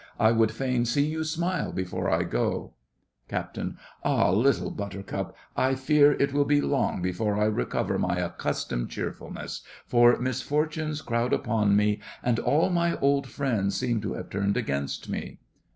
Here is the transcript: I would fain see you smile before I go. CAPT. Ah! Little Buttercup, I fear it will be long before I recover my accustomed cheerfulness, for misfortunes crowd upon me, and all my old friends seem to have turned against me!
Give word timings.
I 0.19 0.31
would 0.31 0.49
fain 0.51 0.85
see 0.85 1.05
you 1.05 1.23
smile 1.23 1.71
before 1.71 2.09
I 2.09 2.23
go. 2.23 2.73
CAPT. 3.27 3.59
Ah! 4.03 4.31
Little 4.31 4.71
Buttercup, 4.71 5.35
I 5.55 5.75
fear 5.75 6.13
it 6.13 6.33
will 6.33 6.43
be 6.43 6.59
long 6.59 7.03
before 7.03 7.37
I 7.37 7.45
recover 7.45 7.99
my 7.99 8.15
accustomed 8.17 8.89
cheerfulness, 8.89 9.61
for 9.85 10.17
misfortunes 10.17 11.03
crowd 11.03 11.33
upon 11.33 11.75
me, 11.75 11.99
and 12.23 12.39
all 12.39 12.71
my 12.71 12.97
old 12.97 13.27
friends 13.27 13.75
seem 13.77 14.01
to 14.01 14.13
have 14.13 14.31
turned 14.31 14.57
against 14.57 15.07
me! 15.07 15.37